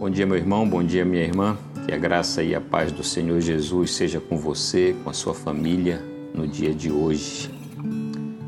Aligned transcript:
Bom 0.00 0.08
dia, 0.08 0.24
meu 0.24 0.38
irmão, 0.38 0.66
bom 0.66 0.82
dia, 0.82 1.04
minha 1.04 1.22
irmã. 1.22 1.58
Que 1.84 1.92
a 1.92 1.98
graça 1.98 2.42
e 2.42 2.54
a 2.54 2.60
paz 2.60 2.90
do 2.90 3.04
Senhor 3.04 3.38
Jesus 3.38 3.92
seja 3.92 4.18
com 4.18 4.34
você, 4.38 4.96
com 5.04 5.10
a 5.10 5.12
sua 5.12 5.34
família 5.34 6.02
no 6.34 6.48
dia 6.48 6.72
de 6.72 6.90
hoje. 6.90 7.50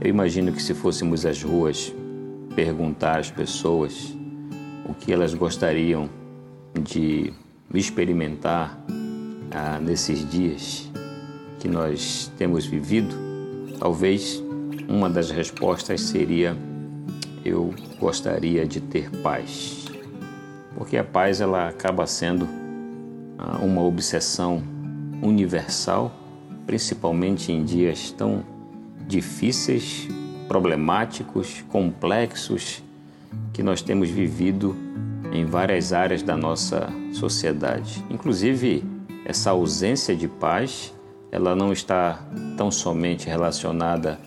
Eu 0.01 0.09
imagino 0.09 0.51
que 0.51 0.62
se 0.62 0.73
fôssemos 0.73 1.27
às 1.27 1.43
ruas 1.43 1.93
perguntar 2.57 3.19
às 3.19 3.30
pessoas 3.30 4.17
o 4.88 4.95
que 4.95 5.12
elas 5.12 5.35
gostariam 5.35 6.09
de 6.73 7.34
experimentar 7.75 8.82
ah, 9.50 9.79
nesses 9.79 10.27
dias 10.30 10.91
que 11.61 11.69
nós 11.69 12.32
temos 12.39 12.64
vivido, 12.64 13.14
talvez 13.79 14.43
uma 14.89 15.11
das 15.11 15.30
respostas 15.30 16.00
seria: 16.00 16.57
eu 17.45 17.75
gostaria 18.00 18.66
de 18.66 18.80
ter 18.80 19.11
paz. 19.23 19.91
Porque 20.83 20.96
a 20.96 21.05
paz 21.05 21.41
ela 21.41 21.69
acaba 21.69 22.09
sendo 22.09 22.48
ah, 23.38 23.59
uma 23.62 23.80
obsessão 23.83 24.61
universal, 25.23 26.12
principalmente 26.66 27.52
em 27.52 27.65
dias 27.65 28.11
tão 28.11 28.43
difíceis, 29.06 30.09
problemáticos, 30.48 31.65
complexos 31.69 32.83
que 33.53 33.62
nós 33.62 33.80
temos 33.80 34.11
vivido 34.11 34.75
em 35.33 35.45
várias 35.45 35.92
áreas 35.92 36.20
da 36.20 36.37
nossa 36.37 36.89
sociedade. 37.12 38.05
Inclusive, 38.11 38.83
essa 39.25 39.51
ausência 39.53 40.17
de 40.17 40.27
paz, 40.27 40.92
ela 41.30 41.55
não 41.55 41.73
está 41.73 42.27
tão 42.56 42.73
somente 42.73 43.28
relacionada 43.28 44.19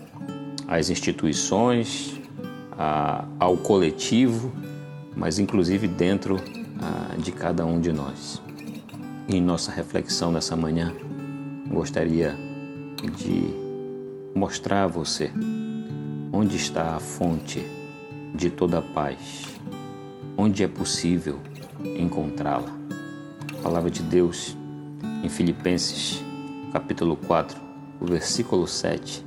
às 0.66 0.88
instituições, 0.88 2.18
a, 2.78 3.26
ao 3.38 3.58
coletivo, 3.58 4.50
mas 5.16 5.38
inclusive 5.38 5.88
dentro 5.88 6.36
a, 6.78 7.16
de 7.16 7.32
cada 7.32 7.64
um 7.64 7.80
de 7.80 7.90
nós. 7.90 8.42
em 9.28 9.40
nossa 9.40 9.72
reflexão 9.72 10.30
nessa 10.30 10.54
manhã, 10.54 10.92
gostaria 11.68 12.36
de 13.16 13.42
mostrar 14.34 14.84
a 14.84 14.86
você 14.86 15.32
onde 16.32 16.56
está 16.56 16.94
a 16.94 17.00
fonte 17.00 17.66
de 18.34 18.50
toda 18.50 18.78
a 18.78 18.82
paz, 18.82 19.46
onde 20.36 20.62
é 20.62 20.68
possível 20.68 21.40
encontrá-la. 21.98 22.70
A 23.58 23.62
palavra 23.62 23.90
de 23.90 24.02
Deus 24.02 24.56
em 25.24 25.28
Filipenses, 25.28 26.22
capítulo 26.72 27.16
4, 27.16 27.58
o 28.00 28.06
versículo 28.06 28.68
7, 28.68 29.24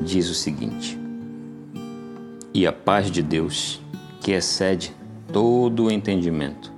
diz 0.00 0.30
o 0.30 0.34
seguinte: 0.34 0.98
E 2.54 2.66
a 2.66 2.72
paz 2.72 3.10
de 3.10 3.22
Deus, 3.22 3.82
que 4.20 4.32
excede 4.32 4.94
todo 5.34 5.86
o 5.86 5.90
entendimento, 5.90 6.72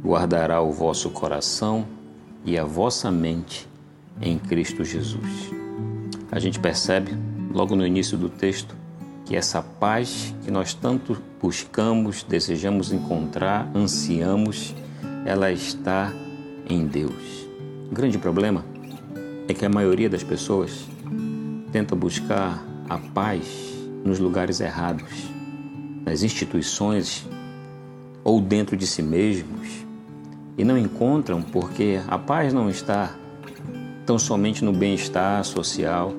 guardará 0.00 0.62
o 0.62 0.70
vosso 0.70 1.10
coração 1.10 1.84
e 2.44 2.56
a 2.56 2.64
vossa 2.64 3.10
mente 3.10 3.68
em 4.22 4.38
Cristo 4.38 4.84
Jesus. 4.84 5.50
A 6.30 6.38
gente 6.38 6.60
percebe, 6.60 7.18
logo 7.52 7.74
no 7.74 7.84
início 7.84 8.16
do 8.16 8.28
texto, 8.28 8.76
que 9.24 9.34
essa 9.34 9.60
paz 9.60 10.32
que 10.44 10.52
nós 10.52 10.72
tanto 10.72 11.20
buscamos, 11.42 12.22
desejamos 12.22 12.92
encontrar, 12.92 13.68
ansiamos, 13.74 14.72
ela 15.24 15.50
está 15.50 16.12
em 16.70 16.86
Deus. 16.86 17.48
O 17.90 17.92
grande 17.92 18.18
problema 18.18 18.64
é 19.48 19.52
que 19.52 19.66
a 19.66 19.68
maioria 19.68 20.08
das 20.08 20.22
pessoas 20.22 20.86
tenta 21.72 21.96
buscar 21.96 22.64
a 22.88 22.98
paz 22.98 23.48
nos 24.04 24.20
lugares 24.20 24.60
errados, 24.60 25.10
nas 26.04 26.22
instituições 26.22 27.26
ou 28.26 28.40
dentro 28.40 28.76
de 28.76 28.86
si 28.86 29.02
mesmos 29.02 29.86
e 30.58 30.64
não 30.64 30.76
encontram 30.76 31.40
porque 31.40 32.00
a 32.08 32.18
paz 32.18 32.52
não 32.52 32.68
está 32.68 33.14
tão 34.04 34.18
somente 34.18 34.64
no 34.64 34.72
bem-estar 34.72 35.44
social 35.44 36.12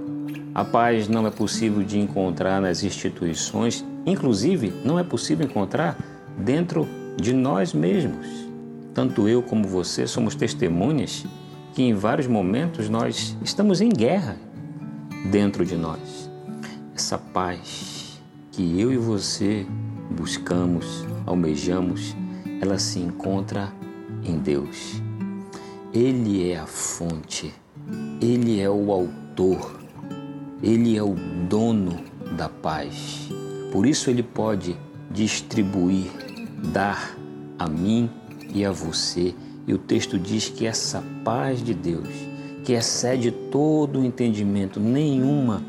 a 0.57 0.65
paz 0.65 1.07
não 1.07 1.27
é 1.27 1.29
possível 1.29 1.83
de 1.83 1.99
encontrar 1.99 2.59
nas 2.59 2.81
instituições, 2.81 3.85
inclusive 4.07 4.73
não 4.83 4.97
é 4.97 5.03
possível 5.03 5.45
encontrar 5.45 5.95
dentro 6.35 6.87
de 7.15 7.31
nós 7.31 7.75
mesmos. 7.75 8.25
Tanto 8.91 9.27
eu 9.27 9.43
como 9.43 9.67
você 9.67 10.07
somos 10.07 10.33
testemunhas 10.33 11.27
que 11.75 11.83
em 11.83 11.93
vários 11.93 12.25
momentos 12.25 12.89
nós 12.89 13.37
estamos 13.43 13.81
em 13.81 13.89
guerra 13.89 14.35
dentro 15.29 15.63
de 15.63 15.75
nós. 15.75 16.27
Essa 16.95 17.19
paz 17.19 18.19
que 18.51 18.81
eu 18.81 18.91
e 18.91 18.97
você 18.97 19.63
buscamos, 20.09 21.05
almejamos, 21.25 22.15
ela 22.61 22.79
se 22.79 22.99
encontra 22.99 23.73
em 24.23 24.37
Deus. 24.37 25.01
Ele 25.93 26.49
é 26.49 26.59
a 26.59 26.65
fonte, 26.65 27.53
ele 28.21 28.59
é 28.59 28.69
o 28.69 28.91
autor 28.91 29.77
ele 30.61 30.97
é 30.97 31.03
o 31.03 31.15
dono 31.47 31.99
da 32.35 32.49
paz. 32.49 33.29
Por 33.71 33.85
isso 33.85 34.09
ele 34.09 34.23
pode 34.23 34.75
distribuir, 35.11 36.09
dar 36.73 37.15
a 37.59 37.67
mim 37.67 38.09
e 38.53 38.65
a 38.65 38.71
você. 38.71 39.35
E 39.67 39.73
o 39.73 39.77
texto 39.77 40.17
diz 40.17 40.49
que 40.49 40.65
essa 40.65 41.03
paz 41.23 41.63
de 41.63 41.73
Deus, 41.73 42.09
que 42.63 42.73
excede 42.73 43.31
todo 43.31 43.99
o 43.99 44.05
entendimento, 44.05 44.79
nenhuma 44.79 45.63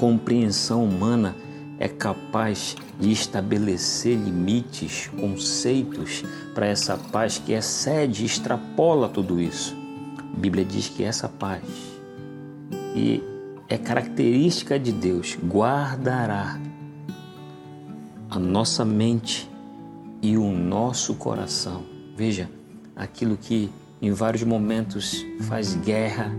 compreensão 0.00 0.84
humana 0.84 1.36
é 1.78 1.88
capaz 1.88 2.76
de 2.98 3.10
estabelecer 3.10 4.16
limites, 4.16 5.08
conceitos 5.18 6.24
para 6.54 6.66
essa 6.66 6.96
paz 6.96 7.38
que 7.38 7.52
excede, 7.52 8.24
extrapola 8.24 9.08
tudo 9.08 9.40
isso. 9.40 9.76
A 10.18 10.36
Bíblia 10.40 10.64
diz 10.64 10.88
que 10.88 11.04
essa 11.04 11.28
paz 11.28 11.62
e 12.94 13.22
é 13.68 13.76
característica 13.76 14.78
de 14.78 14.90
Deus, 14.90 15.38
guardará 15.44 16.58
a 18.30 18.38
nossa 18.38 18.84
mente 18.84 19.48
e 20.20 20.36
o 20.36 20.50
nosso 20.50 21.14
coração. 21.14 21.84
Veja, 22.16 22.50
aquilo 22.96 23.36
que 23.36 23.70
em 24.00 24.10
vários 24.12 24.42
momentos 24.42 25.24
faz 25.42 25.74
guerra 25.74 26.32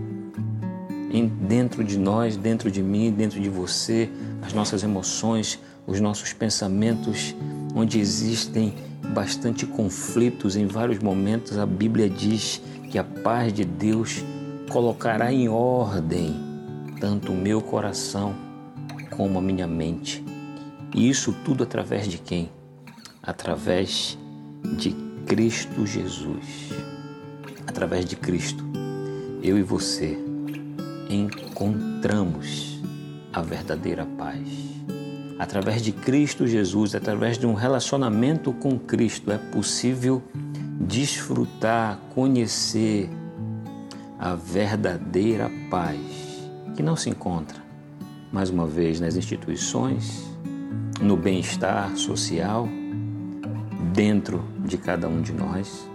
dentro 1.28 1.82
de 1.82 1.98
nós, 1.98 2.36
dentro 2.36 2.70
de 2.70 2.82
mim, 2.82 3.10
dentro 3.10 3.40
de 3.40 3.48
você, 3.48 4.08
as 4.42 4.52
nossas 4.52 4.82
emoções, 4.84 5.58
os 5.86 6.00
nossos 6.00 6.32
pensamentos, 6.32 7.34
onde 7.74 7.98
existem 7.98 8.74
bastante 9.12 9.66
conflitos 9.66 10.54
em 10.54 10.66
vários 10.66 11.00
momentos, 11.00 11.58
a 11.58 11.66
Bíblia 11.66 12.08
diz 12.08 12.62
que 12.90 12.98
a 12.98 13.04
paz 13.04 13.52
de 13.52 13.64
Deus 13.64 14.24
colocará 14.70 15.32
em 15.32 15.48
ordem 15.48 16.36
tanto 17.00 17.32
o 17.32 17.36
meu 17.36 17.60
coração 17.60 18.34
como 19.10 19.38
a 19.38 19.42
minha 19.42 19.66
mente. 19.66 20.24
E 20.94 21.08
isso 21.08 21.34
tudo 21.44 21.64
através 21.64 22.06
de 22.06 22.18
quem? 22.18 22.50
Através 23.22 24.16
de 24.76 24.92
Cristo 25.26 25.86
Jesus. 25.86 26.70
Através 27.66 28.04
de 28.04 28.16
Cristo, 28.16 28.64
eu 29.42 29.58
e 29.58 29.62
você 29.62 30.29
encontramos 31.10 32.80
a 33.32 33.42
verdadeira 33.42 34.06
paz. 34.16 34.46
Através 35.38 35.82
de 35.82 35.90
Cristo 35.90 36.46
Jesus, 36.46 36.94
através 36.94 37.36
de 37.38 37.46
um 37.46 37.54
relacionamento 37.54 38.52
com 38.52 38.78
Cristo, 38.78 39.32
é 39.32 39.38
possível 39.38 40.22
desfrutar, 40.80 41.98
conhecer 42.14 43.10
a 44.18 44.34
verdadeira 44.34 45.50
paz 45.70 45.98
que 46.76 46.82
não 46.82 46.94
se 46.94 47.10
encontra, 47.10 47.58
mais 48.30 48.50
uma 48.50 48.66
vez, 48.66 49.00
nas 49.00 49.16
instituições, 49.16 50.30
no 51.00 51.16
bem-estar 51.16 51.96
social, 51.96 52.68
dentro 53.92 54.44
de 54.64 54.78
cada 54.78 55.08
um 55.08 55.20
de 55.20 55.32
nós, 55.32 55.88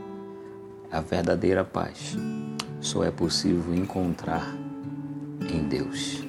a 0.92 1.00
verdadeira 1.00 1.64
paz 1.64 2.18
só 2.82 3.04
é 3.04 3.12
possível 3.12 3.74
encontrar 3.74 4.65
em 5.42 5.64
Deus. 5.64 6.24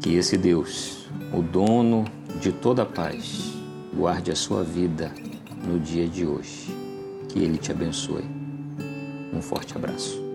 Que 0.00 0.14
esse 0.14 0.36
Deus, 0.36 1.08
o 1.32 1.42
dono 1.42 2.04
de 2.40 2.52
toda 2.52 2.82
a 2.82 2.86
paz, 2.86 3.52
guarde 3.94 4.30
a 4.30 4.36
sua 4.36 4.62
vida 4.62 5.12
no 5.66 5.80
dia 5.80 6.06
de 6.06 6.26
hoje. 6.26 6.74
Que 7.28 7.40
Ele 7.40 7.58
te 7.58 7.72
abençoe. 7.72 8.24
Um 9.32 9.42
forte 9.42 9.76
abraço. 9.76 10.25